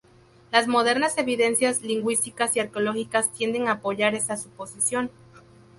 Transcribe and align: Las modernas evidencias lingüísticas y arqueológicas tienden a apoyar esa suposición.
Las 0.51 0.67
modernas 0.67 1.19
evidencias 1.19 1.83
lingüísticas 1.83 2.55
y 2.57 2.59
arqueológicas 2.59 3.31
tienden 3.33 3.67
a 3.67 3.73
apoyar 3.73 4.15
esa 4.15 4.35
suposición. 4.35 5.11